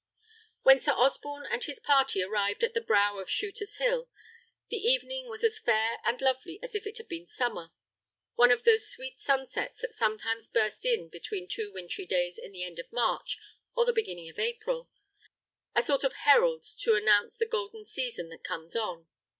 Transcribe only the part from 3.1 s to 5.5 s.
of Shooter's Hill, the evening was